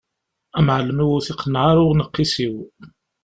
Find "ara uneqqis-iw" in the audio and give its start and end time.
1.71-2.55